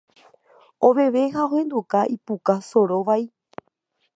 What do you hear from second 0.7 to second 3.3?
oveve ha ohenduka ipuka soro vai